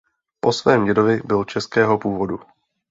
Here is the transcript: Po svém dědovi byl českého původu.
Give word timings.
Po 0.41 0.53
svém 0.53 0.85
dědovi 0.85 1.21
byl 1.25 1.43
českého 1.45 1.97
původu. 1.97 2.39